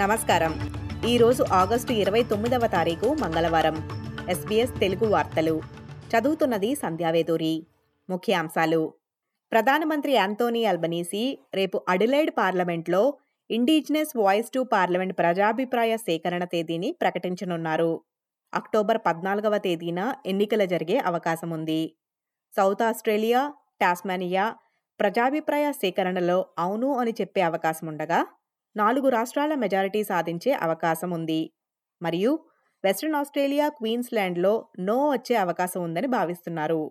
నమస్కారం. 0.00 0.54
ఈరోజు 1.08 1.42
ఆగస్టు 1.42 1.92
ఇరవై 1.92 2.22
తొమ్మిదవ 2.22 2.66
తారీఖు 2.66 3.16
మంగళవారం. 3.20 3.88
ఎస్బీఎస్ 4.28 4.80
తెలుగు 4.80 5.10
వార్తలు. 5.10 5.60
చదువుతున్నది 6.12 6.74
సంధ్యావేదూరి 6.74 7.66
ముఖ్యాంశాలు. 8.10 8.94
ప్రధానమంత్రి 9.52 10.12
యాంతోనీ 10.12 10.64
అల్బనీసీ 10.64 11.38
రేపు 11.54 11.84
అడిలైడ్ 11.88 12.30
పార్లమెంట్లో 12.30 13.14
ఇండిజినస్ 13.50 14.18
వాయిస్ 14.18 14.50
టు 14.50 14.60
పార్లమెంట్ 14.60 15.18
ప్రజాభిప్రాయ 15.18 15.96
సేకరణ 15.96 16.44
తేదీని 16.44 16.96
ప్రకటించనున్నారు. 17.00 18.00
అక్టోబర్ 18.54 18.98
పద్నాలుగవ 19.06 19.58
తేదీన 19.58 20.14
ఎన్నికలు 20.26 20.64
జరిగే 20.64 20.98
అవకాశం 20.98 21.50
ఉంది. 21.50 21.96
సౌత్ 22.56 22.82
ఆస్ట్రేలియా 22.82 23.52
టాస్మానియా 23.80 24.54
ప్రజాభిప్రాయ 25.00 25.72
సేకరణలో 25.72 26.46
అవును 26.58 26.98
అని 26.98 27.10
చెప్పే 27.10 27.40
అవకాశం 27.40 27.86
ఉండగా 27.86 28.26
నాలుగు 28.76 29.08
రాష్ట్రాల 29.08 29.54
మెజారిటీ 29.54 30.02
సాధించే 30.04 30.52
అవకాశం 30.52 31.10
ఉంది 31.10 31.42
మరియు 32.00 32.32
వెస్ట్రన్ 32.84 33.14
ఆస్ట్రేలియా 33.14 33.68
క్వీన్స్లాండ్లో 33.68 34.52
నో 34.78 34.96
వచ్చే 35.10 35.34
అవకాశం 35.36 35.80
ఉందని 35.82 36.06
భావిస్తున్నారు. 36.06 36.82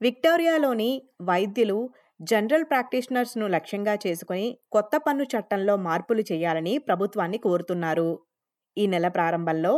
విక్టోరియాలోని 0.00 0.90
వైద్యులు 1.22 1.78
జనరల్ 2.20 2.64
ప్రాక్టీషనర్స్ను 2.64 3.46
లక్ష్యంగా 3.46 3.94
చేసుకుని 4.06 4.46
కొత్త 4.72 4.96
పన్ను 4.96 5.24
చట్టంలో 5.24 5.76
మార్పులు 5.76 6.22
చేయాలని 6.32 6.78
ప్రభుత్వాన్ని 6.78 7.38
కోరుతున్నారు. 7.38 8.10
ఈ 8.76 8.86
నెల 8.86 9.08
ప్రారంభంలో 9.08 9.74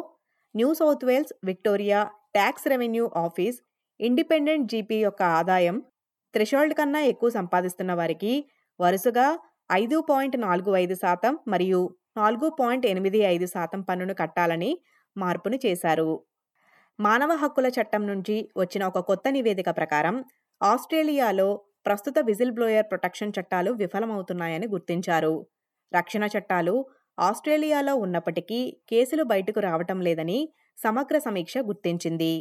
New 0.54 0.74
South 0.74 1.04
Wales 1.04 1.32
Victoria 1.44 2.00
tax 2.32 2.68
revenue 2.68 3.10
office 3.16 3.58
independent 4.00 4.70
GP 4.70 4.96
యొక్క 4.96 5.22
ఆదాయం 5.22 5.76
థ్రెషోల్డ్ 6.34 6.74
కన్నా 6.74 7.00
ఎక్కువ 7.00 7.30
సంపాదిస్తున్న 7.30 7.92
వారికి 7.94 8.32
వరుసగా 8.80 9.26
ఐదు 9.72 9.96
పాయింట్ 10.00 10.36
నాలుగు 10.40 10.76
ఐదు 10.76 10.94
శాతం 10.94 11.38
మరియు 11.48 11.80
నాలుగు 12.16 12.48
పాయింట్ 12.60 12.86
ఎనిమిది 12.86 13.18
ఐదు 13.34 13.46
శాతం 13.46 13.80
పన్నును 13.80 14.14
కట్టాలని 14.14 14.70
మార్పును 15.16 15.58
చేశారు. 15.66 16.10
మానవ 16.98 17.32
హక్కుల 17.32 17.66
చట్టం 17.66 18.02
నుంచి 18.06 18.36
వచ్చిన 18.56 18.82
ఒక 18.84 18.98
కొత్త 19.00 19.28
నివేదిక 19.28 19.70
ప్రకారం 19.70 20.16
ఆస్ట్రేలియాలో 20.60 21.48
ప్రస్తుత 21.86 22.18
విజిల్ 22.18 22.52
బ్లోయర్ 22.52 22.86
ప్రొటెక్షన్ 22.90 23.32
చట్టాలు 23.38 23.70
విఫలమవుతున్నాయని 23.72 24.66
గుర్తించారు. 24.68 25.34
రక్షణ 25.92 26.24
చట్టాలు 26.34 26.74
ఆస్ట్రేలియాలో 27.18 27.94
ఉన్నప్పటికీ 27.96 28.60
కేసులు 28.90 29.22
బయటకు 29.22 29.60
రావటం 29.60 30.00
లేదని 30.00 30.38
సమగ్ర 30.78 31.18
సమీక్ష 31.18 31.58
గుర్తించింది. 31.58 32.34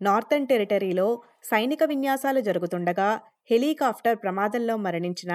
నార్థన్ 0.00 0.46
టెరిటరీలో 0.46 1.08
సైనిక 1.44 1.82
విన్యాసాలు 1.84 2.40
జరుగుతుండగా 2.40 3.10
హెలికాప్టర్ 3.50 4.18
ప్రమాదంలో 4.22 4.76
మరణించిన 4.76 5.32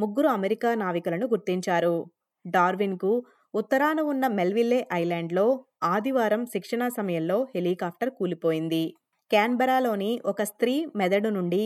ముగ్గురు 0.00 0.28
అమెరికా 0.28 0.70
నావికులను 0.74 1.26
గుర్తించారు. 1.26 1.96
డార్విన్కు 2.44 3.12
ఉత్తరాన 3.54 4.00
ఉన్న 4.12 4.24
మెల్విల్లే 4.28 4.80
ఐలాండ్లో 4.92 5.46
ఆదివారం 5.84 6.42
శిక్షణ 6.46 6.82
సమయంలో 6.88 7.38
హెలికాప్టర్ 7.54 8.10
కూలిపోయింది. 8.10 8.84
క్యాన్బరాలోని 9.30 10.10
ఒక 10.24 10.42
స్త్రీ 10.42 10.74
మెదడు 10.96 11.28
నుండి 11.28 11.64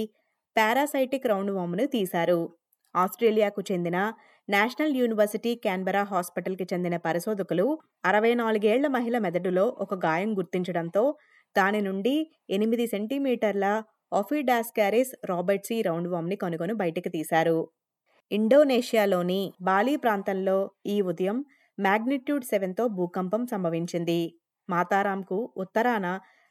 పారాసైటిక్ 0.56 1.26
రౌండ్ 1.26 1.52
వామ్ను 1.52 1.84
తీశారు. 1.86 2.40
ఆస్ట్రేలియాకు 2.94 3.60
చెందిన 3.70 3.98
నేషనల్ 4.48 4.96
యూనివర్సిటీ 4.96 5.52
క్యాన్బరా 5.54 6.02
హాస్పిటల్కి 6.04 6.64
చెందిన 6.72 6.96
పరిశోధకులు 6.96 7.66
అరవై 8.04 8.32
నాలుగేళ్ళ 8.34 8.86
మహిళ 8.88 9.16
మెదడులో 9.18 9.64
ఒక 9.80 9.94
గాయం 10.06 10.30
గుర్తించడంతో 10.38 11.04
దాని 11.56 11.80
నుండి 11.80 12.14
ఎనిమిది 12.50 12.86
సెంటీమీటర్ల 12.86 13.66
ఆఫిడాస్కారిస్ 14.12 15.12
రాబర్ట్సీ 15.24 15.78
రౌండ్ 15.82 16.08
వామ్ని 16.08 16.36
కనుగొని 16.36 16.74
బయటకు 16.74 17.08
తీశారు. 17.08 17.58
ఇండోనేషియాలోని 18.30 19.52
బాలి 19.62 19.96
ప్రాంతంలో 19.96 20.70
ఈ 20.86 21.00
ఉదయం 21.00 21.44
మ్యాగ్నిట్యూడ్ 21.78 22.44
సెవెన్తో 22.44 22.84
భూకంపం 22.88 23.46
సంభవించింది. 23.46 24.20
మాతారాంకు 24.68 25.38
ఉత్తరాన 25.56 26.06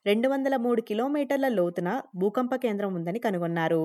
రెండు 0.06 0.28
వందల 0.28 0.56
మూడు 0.56 0.82
కిలోమీటర్ల 0.82 1.48
లోతున 1.48 1.90
భూకంప 2.16 2.56
కేంద్రం 2.56 2.92
ఉందని 2.96 3.20
కనుగొన్నారు. 3.20 3.84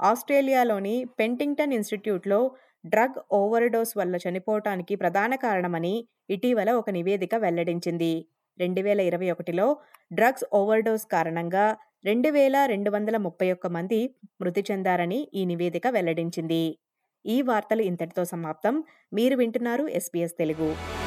ఆస్ట్రేలియాలోని 0.00 1.04
పెంటింగ్టన్ 1.18 1.72
ఇన్స్టిట్యూట్లో 1.72 2.40
డ్రగ్ 2.84 3.18
ఓవర్డోస్ 3.32 3.92
వల్ల 3.96 4.14
చనిపోవటానికి 4.16 4.96
ప్రధాన 4.96 5.34
కారణమని 5.36 5.94
ఇటీవల 6.30 6.70
ఒక 6.70 6.90
నివేదిక 6.90 7.34
వెల్లడించింది. 7.34 8.12
రెండు 8.58 8.80
వేల 8.80 9.00
ఇరవై 9.00 9.28
ఒకటిలో 9.30 9.66
డ్రగ్స్ 10.12 10.44
ఓవర్డోస్ 10.52 11.06
కారణంగా 11.06 11.66
రెండు 12.04 12.28
వేల 12.28 12.56
రెండు 12.66 12.90
వందల 12.90 13.16
ముప్పై 13.16 13.48
ఒక్క 13.52 13.66
మంది 13.66 14.00
మృతి 14.40 14.62
చెందారని 14.70 15.28
ఈ 15.34 15.44
నివేదిక 15.44 15.86
వెల్లడించింది. 15.86 16.64
ఈ 17.26 17.42
వార్తలు 17.42 17.82
ఇంతటితో 17.82 18.24
సమాప్తం. 18.24 18.84
మీరు 19.12 19.36
వింటున్నారు 19.36 19.88
ఎస్పీఎస్ 19.88 20.32
తెలుగు. 20.38 21.01